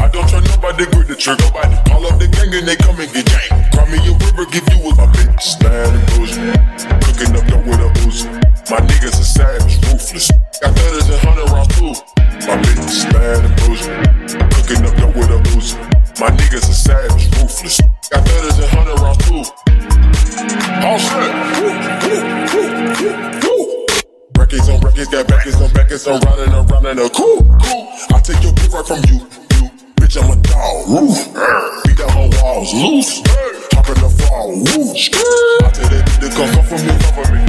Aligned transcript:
I 0.00 0.08
don't 0.08 0.28
trust 0.28 0.46
nobody, 0.48 0.86
grip 0.90 1.08
the 1.08 1.16
trigger. 1.16 1.48
Call 1.88 2.06
up 2.06 2.18
the 2.18 2.28
gang 2.28 2.52
and 2.54 2.66
they 2.66 2.76
come 2.76 2.98
and 3.00 3.10
get 3.12 3.26
gang. 3.26 3.50
Cry 3.72 3.84
me 3.90 3.98
a 4.06 4.12
river, 4.26 4.44
give 4.50 4.66
you 4.72 4.80
a 4.86 4.94
my 4.94 5.06
bitch. 5.12 5.58
Bad 5.60 5.92
and 5.94 6.06
bougie. 6.14 6.40
Cooking 7.04 7.36
up 7.36 7.44
dope 7.46 7.66
with 7.66 7.80
a 7.80 7.88
Uzi. 8.04 8.26
My 8.70 8.80
niggas 8.80 9.20
are 9.20 9.28
savage, 9.28 9.76
ruthless. 9.86 10.30
Got 10.60 10.74
thudders 10.74 11.08
and 11.08 11.20
hundred 11.20 11.48
rounds 11.52 11.72
too. 11.76 11.92
My 12.46 12.56
bitch 12.62 12.84
is 12.88 13.04
bad 13.12 13.44
and 13.44 13.54
bougie. 13.62 13.88
Cooking 14.56 14.82
up 14.86 14.94
dope 14.96 15.16
with 15.16 15.30
a 15.30 15.38
Uzi. 15.52 15.76
My 16.20 16.30
niggas 16.30 16.68
are 16.68 16.80
savage, 16.86 17.26
ruthless. 17.36 17.80
Got 18.10 18.26
thudders 18.26 18.58
and 18.58 18.70
hundred 18.70 18.98
rounds 19.00 19.20
too. 19.26 19.42
All 20.84 20.98
set. 20.98 21.32
Woo, 21.60 21.70
woo, 22.02 22.24
woo, 22.52 22.68
woo, 23.00 23.14
woo. 23.42 23.86
Records 24.38 24.68
on 24.68 24.80
records, 24.80 25.08
got 25.08 25.26
backers 25.28 25.60
on 25.60 25.72
backers, 25.72 26.06
I'm 26.06 26.20
riding 26.20 26.52
around 26.52 26.86
in 26.86 26.98
a 26.98 27.08
cool, 27.10 27.42
cool. 27.62 27.88
I 28.12 28.20
take 28.20 28.42
your 28.42 28.52
bitch 28.52 28.72
right 28.72 28.86
from 28.86 29.00
you. 29.08 29.43
Bitch, 30.14 30.22
I'm 30.22 30.30
a 30.30 30.42
dog, 30.42 30.86
roof. 30.86 31.18
Beat 31.84 31.98
down 31.98 32.10
her 32.10 32.30
walls, 32.38 32.72
loose. 32.72 33.18
Hop 33.74 33.88
in 33.90 33.98
the 33.98 34.10
fall, 34.22 34.54
woo. 34.54 34.94
I 34.94 35.70
tell 35.74 35.90
that 35.90 36.06
to 36.22 36.28
come, 36.30 36.54
come 36.54 36.66
for 36.70 36.78
me. 36.78 36.94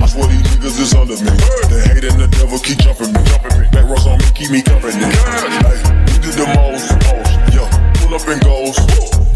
I 0.01 0.07
swear 0.09 0.25
these 0.25 0.41
niggas 0.49 0.81
is 0.81 0.93
under 0.97 1.17
me. 1.21 1.29
The 1.69 1.77
hate 1.85 2.05
and 2.09 2.17
the 2.17 2.27
devil 2.27 2.57
keep 2.57 2.79
jumping 2.79 3.13
me. 3.13 3.21
Back 3.69 3.85
rows 3.85 4.07
on 4.07 4.17
me, 4.17 4.25
keep 4.33 4.49
me 4.49 4.65
company. 4.65 4.97
Hey, 4.97 5.77
we 6.09 6.17
did 6.25 6.33
the 6.41 6.47
most, 6.57 6.89
most. 7.05 7.33
Yeah, 7.53 7.69
pull 8.01 8.17
up 8.17 8.25
and 8.25 8.41
goes. 8.41 8.77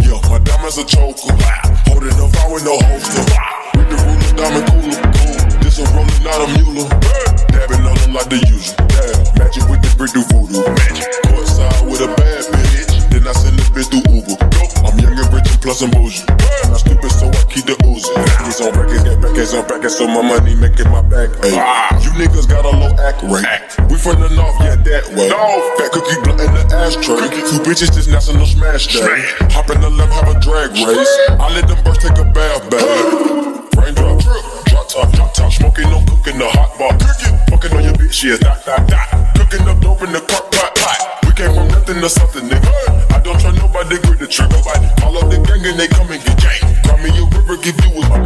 Yeah, 0.01 0.17
my 0.25 0.41
diamonds 0.41 0.81
a 0.81 0.86
choker. 0.89 1.29
Holding 1.86 2.17
the 2.17 2.25
fire 2.33 2.50
with 2.50 2.65
no 2.65 2.81
holster. 2.81 3.25
With 3.77 3.89
the 3.93 3.98
ruler, 4.09 4.31
diamond 4.41 4.65
cooler. 4.74 4.98
This 5.62 5.77
a 5.77 5.86
roller, 5.93 6.17
not 6.25 6.41
a 6.41 6.48
mule. 6.57 6.89
Dabbing 7.53 7.86
on 7.86 7.93
them 8.01 8.13
like 8.17 8.29
the 8.29 8.41
usual. 8.50 8.74
Magic 9.38 9.69
with 9.69 9.86
the 9.86 9.93
brick 9.98 10.17
do 10.17 10.25
voodoo. 10.33 10.65
Magic. 10.65 11.28
Rich 15.79 15.88
and 15.88 15.95
I'm 15.95 16.01
bougie. 16.01 16.24
I'm 16.63 16.71
not 16.71 16.79
stupid, 16.79 17.12
so 17.12 17.27
I 17.27 17.43
keep 17.51 17.65
the 17.65 17.75
Uzi. 17.88 18.12
Records 18.15 18.62
on 18.62 18.71
records, 18.75 19.03
got 19.03 19.24
records 19.24 19.53
on 19.53 19.63
records, 19.67 19.98
so 19.98 20.07
my 20.07 20.21
money 20.21 20.55
making 20.55 20.89
my 20.91 21.01
back. 21.01 21.29
Ay. 21.43 22.00
You 22.03 22.12
niggas 22.19 22.48
got 22.48 22.65
a 22.65 22.74
low 22.75 22.91
act 23.00 23.24
rate. 23.24 23.48
We 23.89 23.98
from 23.98 24.21
the 24.21 24.29
north, 24.36 24.55
yeah, 24.59 24.75
that 24.75 25.03
way. 25.15 25.29
Fat 25.29 25.91
cookie 25.91 26.19
blunt 26.24 26.41
in 26.41 26.51
the 26.53 26.63
ashtray. 26.75 27.27
Two 27.48 27.59
bitches, 27.63 27.93
this 27.95 28.07
national 28.07 28.45
smash 28.45 28.88
day. 28.88 29.24
Hop 29.55 29.69
in 29.69 29.81
the 29.81 29.89
left, 29.89 30.13
have 30.13 30.36
a 30.36 30.39
drag 30.39 30.71
race. 30.71 31.13
I 31.39 31.48
let 31.53 31.67
them 31.67 31.79
birds 31.83 32.00
take 32.00 32.17
a 32.17 32.25
bath 32.25 32.69
bag. 32.69 32.83
Raindrop, 33.79 34.19
drop 34.67 34.88
top, 34.89 35.12
drop 35.13 35.33
top, 35.33 35.51
smoking, 35.51 35.89
no 35.89 36.03
cooking 36.05 36.39
the 36.39 36.48
hot 36.50 36.75
She 38.12 38.31
a 38.31 38.38
dot, 38.38 38.65
dot, 38.65 38.88
dot. 38.89 39.36
Cooking 39.38 39.67
up 39.67 39.79
dope 39.79 40.01
in 40.01 40.12
the 40.12 40.19
crock 40.19 40.51
pot, 40.51 40.75
pot. 40.75 41.28
Came 41.39 41.55
from 41.55 41.72
nothing 41.72 42.01
to 42.03 42.10
something, 42.10 42.51
nigga. 42.51 42.67
I 43.15 43.24
don't 43.24 43.39
trust 43.39 43.55
nobody, 43.55 43.96
grip 44.03 44.19
the 44.19 44.27
trigger. 44.27 44.60
Call 45.00 45.15
up 45.15 45.31
the 45.31 45.39
gang 45.39 45.63
and 45.72 45.79
they 45.79 45.88
come 45.88 46.12
and 46.12 46.19
get 46.19 46.36
gang. 46.36 46.67
Call 46.84 47.00
me 47.00 47.15
a 47.15 47.24
river, 47.31 47.55
give 47.63 47.79
you 47.79 47.96
with 47.96 48.12
my. 48.12 48.19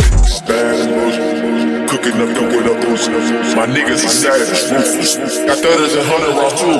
Bad. 0.50 1.94
Cooking 1.94 2.18
up 2.18 2.34
dope 2.34 2.50
with 2.50 2.66
a 2.66 2.76
boost. 2.82 3.14
My 3.54 3.70
niggas 3.70 4.02
are 4.02 4.10
savage, 4.10 4.50
ruthless. 4.66 5.14
Got 5.46 5.62
thudders 5.62 5.94
and 5.94 6.10
hundred 6.10 6.34
rounds 6.34 6.58
too. 6.58 6.74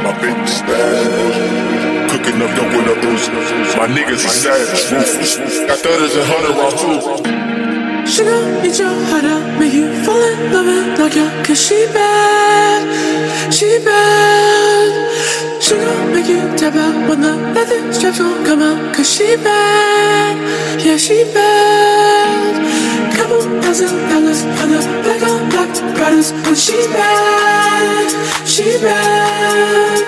My 0.00 0.16
is 0.24 0.64
bad. 0.64 2.08
Cooking 2.08 2.40
up 2.40 2.48
dope 2.56 2.72
with 2.72 2.88
a 2.88 2.96
boost. 3.04 3.28
My 3.76 3.84
niggas 3.84 4.24
are 4.24 4.36
savage, 4.40 4.88
ruthless. 4.88 5.36
Got 5.68 5.84
thudders 5.84 6.16
and 6.16 6.24
hundred 6.24 6.56
rounds 6.64 6.80
too. 6.80 8.08
Sugar, 8.08 8.40
eat 8.64 8.78
your 8.80 8.88
heart 9.12 9.28
out, 9.28 9.60
make 9.60 9.74
you 9.74 9.92
fall 10.00 10.16
in 10.16 10.50
love 10.50 10.66
and 10.66 10.98
knock 10.98 11.14
you 11.14 11.28
Cause 11.44 11.60
she 11.60 11.84
bad, 11.92 13.52
she 13.52 13.84
bad 13.84 15.53
Sugar, 15.64 16.12
make 16.12 16.28
you 16.28 16.40
tap 16.58 16.74
out 16.74 17.08
when 17.08 17.22
the 17.22 17.32
leather 17.54 17.90
straps 17.90 18.18
gon' 18.18 18.44
come 18.44 18.60
out 18.60 18.94
Cause 18.94 19.08
she 19.08 19.34
bad, 19.36 20.36
yeah 20.84 20.98
she 20.98 21.24
bad. 21.32 23.16
Couple 23.16 23.40
thousand 23.62 23.96
dollars 24.10 24.44
on 24.60 24.68
the 24.68 24.80
black 25.02 25.22
on 25.22 25.48
black 25.48 25.70
products 25.96 26.32
Cause 26.44 26.62
she 26.62 26.76
bad, 26.92 28.08
she 28.46 28.76
bad. 28.84 30.04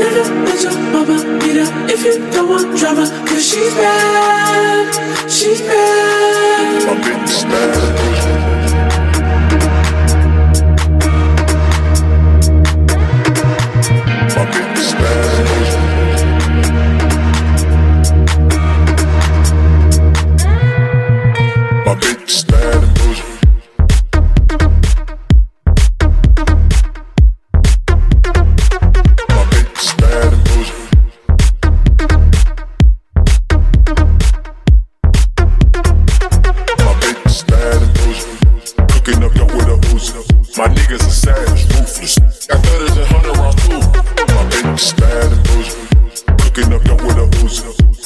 Never 0.00 0.24
let 0.46 0.62
your 0.64 0.74
mama 0.90 1.16
beat 1.38 1.62
her 1.62 1.70
if 1.86 2.02
you 2.04 2.18
don't 2.32 2.48
want 2.50 2.76
drama 2.76 3.06
Cause 3.28 3.46
she 3.48 3.60
bad, 3.78 5.30
she 5.30 5.62
bad. 5.62 6.86
My 6.88 6.94
bitch 7.06 8.52
is 8.52 8.57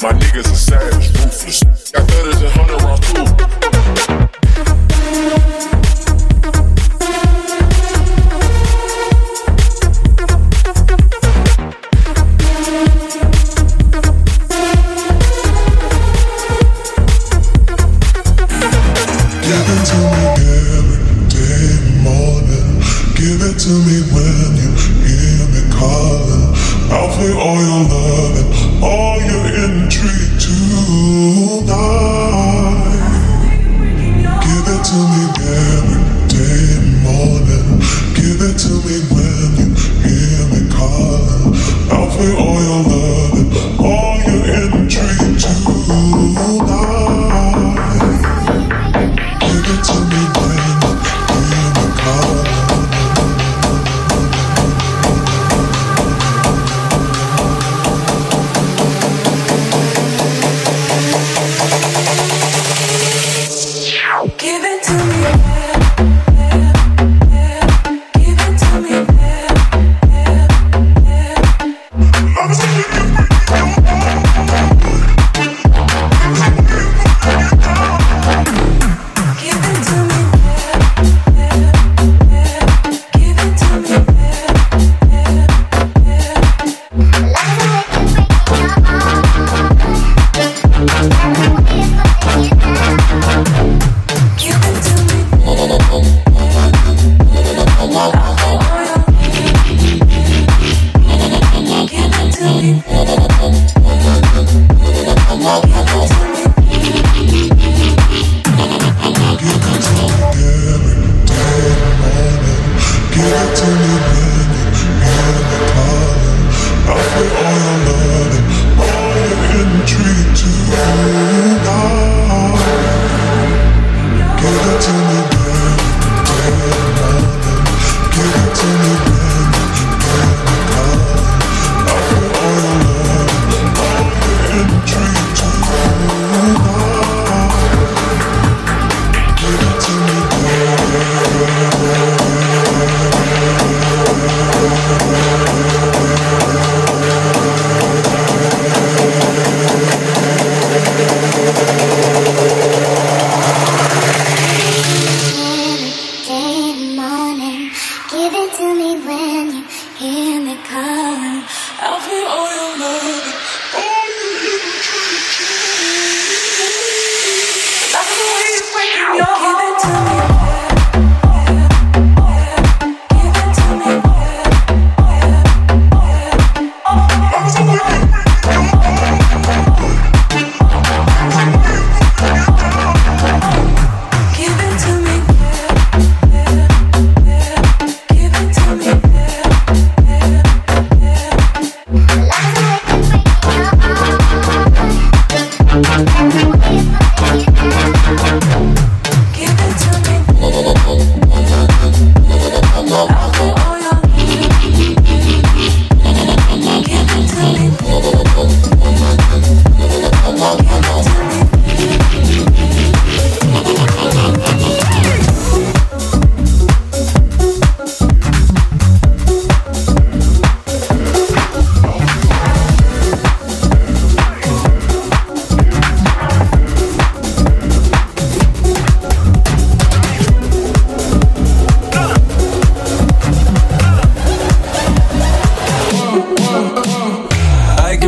My 0.03 0.11
niggas 0.11 0.51
are 0.51 0.55
savage, 0.55 1.07
ruthless. 1.23 1.91
Got 1.93 2.12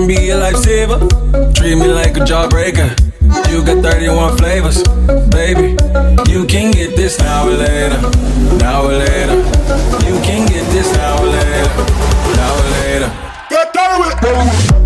be 0.08 0.30
a 0.30 0.36
lifesaver. 0.36 1.00
Treat 1.56 1.76
me 1.76 1.88
like 1.88 2.18
a 2.18 2.22
jawbreaker. 2.22 2.90
You 3.50 3.66
got 3.66 3.84
31 3.84 4.38
flavors, 4.38 4.84
baby. 5.30 5.76
You 6.32 6.46
can 6.46 6.72
get 6.72 6.96
this 6.96 7.18
now 7.20 7.48
or 7.48 7.52
later. 7.52 8.02
Now 8.58 8.86
or 8.86 8.94
later. 8.94 9.36
You 10.06 10.20
can 10.22 10.48
get 10.48 10.66
this 10.72 10.92
now 10.94 11.22
or 11.22 11.28
later. 11.28 11.70
Now 12.36 12.56
or 12.56 12.70
later. 12.72 13.12
Get 13.50 13.74
down 13.74 14.02
with. 14.02 14.85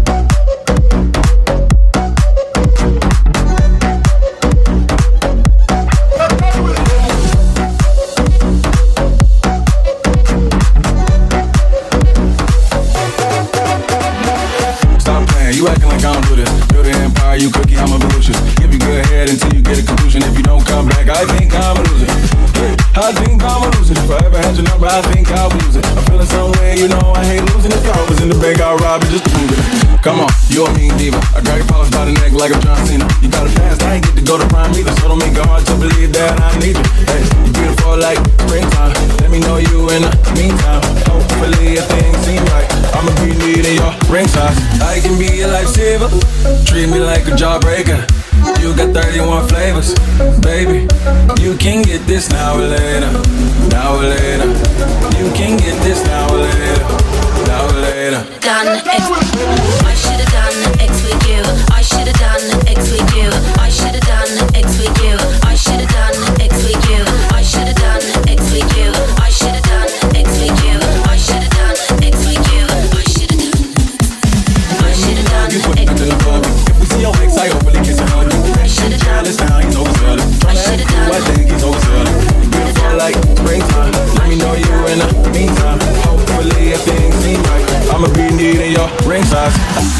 You 26.79 26.87
know 26.87 27.11
I 27.11 27.25
hate 27.27 27.43
losing. 27.51 27.75
If 27.75 27.83
I 27.91 27.99
was 28.07 28.23
in 28.23 28.29
the 28.31 28.39
bank, 28.39 28.63
I'll 28.63 28.79
rob 28.79 29.03
it 29.03 29.11
just 29.11 29.27
prove 29.27 29.51
it. 29.51 29.59
Come 29.99 30.23
on, 30.23 30.31
you 30.47 30.63
a 30.63 30.71
mean 30.79 30.95
diva. 30.95 31.19
I 31.35 31.43
grab 31.43 31.59
your 31.59 31.67
polish 31.67 31.91
by 31.91 32.07
the 32.07 32.15
neck 32.15 32.31
like 32.31 32.55
I'm 32.55 32.63
John 32.63 32.79
Cena. 32.87 33.03
You 33.19 33.27
got 33.27 33.43
a 33.43 33.51
past, 33.51 33.83
I 33.83 33.99
ain't 33.99 34.05
get 34.07 34.15
to 34.15 34.23
go 34.23 34.39
to 34.39 34.47
prime 34.47 34.71
either. 34.71 34.95
So 35.03 35.11
don't 35.11 35.19
make 35.19 35.35
it 35.35 35.43
hard 35.43 35.67
to 35.67 35.75
believe 35.75 36.15
that 36.15 36.39
I 36.39 36.55
need 36.63 36.79
you. 36.79 36.87
Hey, 37.03 37.19
you 37.43 37.51
beautiful 37.51 37.99
like 37.99 38.19
springtime. 38.47 38.95
Let 39.19 39.27
me 39.27 39.43
know 39.43 39.59
you 39.59 39.91
in 39.91 40.07
the 40.07 40.11
meantime. 40.39 40.79
Hopefully, 41.11 41.75
if 41.75 41.85
things 41.91 42.15
seem 42.23 42.39
right, 42.55 42.67
I'ma 42.95 43.11
be 43.19 43.35
needing 43.43 43.75
your 43.75 43.91
ring 44.07 44.31
size. 44.31 44.55
I 44.79 45.03
can 45.03 45.19
be 45.19 45.43
a 45.43 45.51
lifesaver. 45.51 46.07
Treat 46.63 46.87
me 46.87 47.03
like 47.03 47.27
a 47.27 47.35
jawbreaker. 47.35 48.18
You 48.61 48.75
got 48.75 48.93
31 48.93 49.47
flavors, 49.47 49.93
baby. 50.41 50.87
You 51.41 51.55
can 51.57 51.81
get 51.83 52.05
this 52.05 52.29
now 52.29 52.55
or 52.55 52.67
later, 52.67 53.11
now 53.69 53.95
or 53.95 54.03
later. 54.03 54.47
You 55.19 55.31
can 55.33 55.57
get 55.57 55.75
this 55.83 56.03
now 56.05 56.27
or 56.33 56.39
later, 56.39 56.83
now 57.47 57.65
or 57.67 57.81
later. 57.81 58.21
done. 58.39 58.67
I 58.67 59.93
should 59.95 60.19
have 60.19 60.31
done 60.31 60.68
your 88.79 88.87
ring 89.03 89.23
size. 89.23 89.55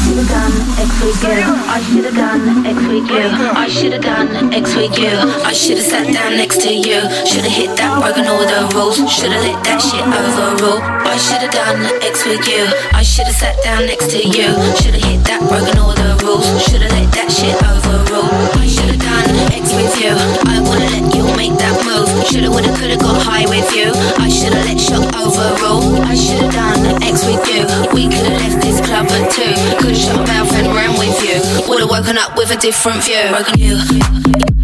should 0.08 0.16
have 0.16 0.28
done 0.32 0.56
X 0.80 0.90
with 1.04 1.20
you. 1.20 1.36
I 1.68 1.80
should 1.84 2.04
have 2.04 2.16
done 2.16 2.64
X 2.64 2.78
with 2.88 3.08
you. 3.12 3.26
I 3.52 3.66
should 3.68 3.92
have 3.92 4.02
done 4.02 4.54
X 4.54 4.74
with 4.74 4.96
you. 4.98 5.14
I 5.44 5.52
should 5.52 5.76
have 5.76 5.86
sat 5.86 6.06
down 6.12 6.36
next 6.40 6.60
to 6.64 6.72
you. 6.72 7.00
Should 7.28 7.44
have 7.44 7.56
hit 7.60 7.76
that, 7.76 8.00
broken 8.00 8.26
all 8.26 8.40
the 8.40 8.60
rules. 8.74 8.96
Should 9.12 9.32
have 9.32 9.44
let 9.44 9.60
that 9.64 9.80
shit 9.84 10.00
overrule. 10.00 10.80
I 10.80 11.16
should 11.16 11.42
have 11.44 11.52
done 11.52 11.80
X 12.00 12.24
with 12.24 12.46
you. 12.48 12.64
I 12.96 13.02
should 13.02 13.26
have 13.28 13.36
sat 13.36 13.56
down 13.62 13.86
next 13.86 14.10
to 14.12 14.20
you. 14.20 14.48
Should 14.80 14.96
have 14.96 15.04
hit 15.04 15.20
that, 15.28 15.40
broken 15.48 15.76
all 15.76 15.94
the 15.94 16.16
rules. 16.24 16.46
Should 16.64 16.80
have 16.80 16.92
let 16.92 17.10
that 17.12 17.28
shit 17.28 17.56
overrule. 17.60 18.30
I 18.56 18.66
should 18.66 18.96
have 18.96 19.02
done 19.02 19.30
X 19.52 19.74
with 19.76 19.94
you. 20.00 20.14
I 20.48 20.56
wanna 20.64 20.88
let 20.96 21.06
you 21.14 21.24
make 21.36 21.54
that 21.60 21.76
move. 21.84 22.09
Shoulda, 22.28 22.50
woulda, 22.50 22.68
coulda 22.76 22.96
got 22.96 23.22
high 23.22 23.46
with 23.48 23.70
you. 23.74 23.92
I 24.18 24.28
should 24.28 24.52
have 24.52 24.64
let 24.66 24.80
shock 24.80 25.04
overrule. 25.16 25.96
I 26.04 26.14
should 26.14 26.40
have 26.40 26.52
done 26.52 27.02
X 27.02 27.24
with 27.24 27.42
you. 27.48 27.64
We 27.94 28.08
could 28.08 28.26
have 28.26 28.40
left 28.40 28.62
this 28.62 28.80
club 28.80 29.06
at 29.10 29.30
two. 29.32 29.54
Could 29.78 29.96
have 29.96 29.96
shut 29.96 30.16
my 30.16 30.26
mouth 30.26 30.52
and 30.54 30.68
ran 30.68 30.98
with 30.98 31.16
you. 31.22 31.40
Would 31.68 31.80
have 31.80 31.90
woken 31.90 32.18
up 32.18 32.36
with 32.36 32.50
a 32.50 32.56
different 32.56 33.04
view. 33.04 33.28
Broken 33.30 33.58
you. 33.58 34.59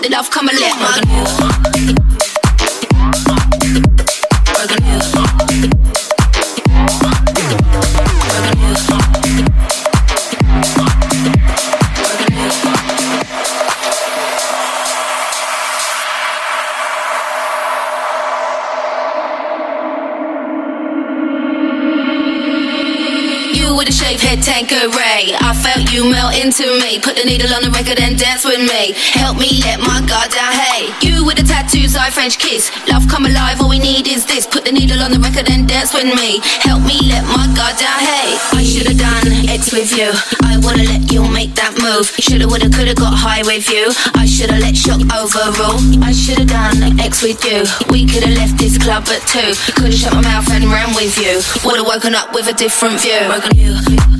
Put 0.00 0.08
the 0.08 0.16
knife, 0.16 0.30
come 0.30 0.48
and 0.48 0.58
let 0.58 0.78
my 0.80 1.20
with 23.80 23.88
a 23.88 23.92
shaved 23.92 24.20
head 24.22 24.39
Tanqueray. 24.50 25.30
I 25.38 25.54
felt 25.54 25.86
you 25.94 26.10
melt 26.10 26.34
into 26.34 26.66
me. 26.82 26.98
Put 26.98 27.14
the 27.14 27.22
needle 27.22 27.54
on 27.54 27.62
the 27.62 27.70
record 27.70 28.02
and 28.02 28.18
dance 28.18 28.42
with 28.42 28.58
me. 28.58 28.98
Help 29.14 29.38
me 29.38 29.62
let 29.62 29.78
my 29.78 30.02
guard 30.10 30.34
down. 30.34 30.50
Hey, 30.50 30.90
you 31.06 31.22
with 31.22 31.38
the 31.38 31.46
tattoos, 31.46 31.94
I 31.94 32.10
French 32.10 32.34
kiss. 32.42 32.66
Love 32.90 33.06
come 33.06 33.30
alive, 33.30 33.62
all 33.62 33.70
we 33.70 33.78
need 33.78 34.10
is 34.10 34.26
this. 34.26 34.50
Put 34.50 34.66
the 34.66 34.74
needle 34.74 34.98
on 35.06 35.14
the 35.14 35.22
record 35.22 35.46
and 35.46 35.70
dance 35.70 35.94
with 35.94 36.10
me. 36.18 36.42
Help 36.66 36.82
me 36.82 36.98
let 37.06 37.22
my 37.30 37.46
guard 37.54 37.78
down. 37.78 38.02
Hey, 38.02 38.34
I 38.58 38.66
should 38.66 38.90
have 38.90 38.98
done 38.98 39.30
X 39.46 39.70
with 39.70 39.94
you. 39.94 40.10
I 40.42 40.58
wanna 40.58 40.82
let 40.82 41.06
you 41.14 41.22
make 41.30 41.54
that 41.54 41.78
move. 41.78 42.10
Shoulda, 42.18 42.50
woulda, 42.50 42.74
coulda 42.74 42.98
got 42.98 43.14
high 43.14 43.46
with 43.46 43.70
you. 43.70 43.94
I 44.18 44.26
shoulda 44.26 44.58
let 44.58 44.74
shock 44.74 44.98
overrule. 45.14 45.78
I 46.02 46.10
shoulda 46.10 46.42
done 46.42 46.98
X 46.98 47.22
with 47.22 47.38
you. 47.46 47.62
We 47.94 48.02
coulda 48.02 48.34
left 48.34 48.58
this 48.58 48.82
club 48.82 49.06
at 49.14 49.22
two. 49.30 49.54
Coulda 49.78 49.94
shut 49.94 50.10
my 50.10 50.26
mouth 50.26 50.50
and 50.50 50.66
ran 50.66 50.90
with 50.98 51.14
you. 51.22 51.38
Woulda 51.62 51.86
woken 51.86 52.18
up 52.18 52.34
with 52.34 52.50
a 52.50 52.56
different 52.58 52.98
view. 52.98 53.30
You. 53.54 54.19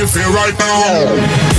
right 0.00 0.58
now. 0.58 1.52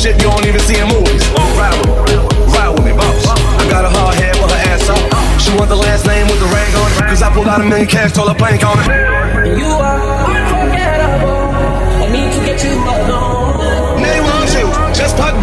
Shit 0.00 0.16
you 0.16 0.32
don't 0.32 0.46
even 0.46 0.60
see 0.60 0.80
in 0.80 0.88
movies. 0.88 1.28
Ride 1.60 1.76
with 1.76 1.92
me, 2.08 2.16
ride 2.56 2.72
with 2.72 2.84
me, 2.88 2.92
boss. 2.92 3.26
I 3.60 3.68
got 3.68 3.84
a 3.84 3.90
hard 3.92 4.14
head 4.16 4.34
with 4.40 4.50
her 4.50 4.62
ass 4.72 4.88
out. 4.88 5.04
She 5.40 5.52
want 5.52 5.68
the 5.68 5.76
last 5.76 6.06
name 6.06 6.26
with 6.26 6.40
the 6.40 6.48
ring 6.48 6.72
on 6.80 6.88
it. 6.96 7.04
Cause 7.10 7.22
I 7.22 7.28
pulled 7.32 7.48
out 7.48 7.60
a 7.60 7.64
million 7.64 7.86
cash, 7.86 8.12
told 8.12 8.28
her 8.32 8.34
blank 8.34 8.64
on 8.64 8.80
it. 8.80 9.58
You 9.60 9.68
are 9.68 10.00
unforgettable. 10.24 11.52
I 12.00 12.08
need 12.08 12.32
to 12.32 12.40
get 12.48 12.64
you 12.64 12.72
alone. 12.80 14.00
Name 14.00 14.24
on 14.24 14.48
you, 14.56 14.66
just 14.96 15.16
pop 15.16 15.36